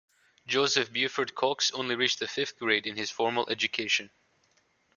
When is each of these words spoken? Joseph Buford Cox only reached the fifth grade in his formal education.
Joseph 0.47 0.91
Buford 0.91 1.35
Cox 1.35 1.69
only 1.75 1.93
reached 1.93 2.17
the 2.17 2.27
fifth 2.27 2.57
grade 2.57 2.87
in 2.87 2.95
his 2.97 3.11
formal 3.11 3.47
education. 3.51 4.09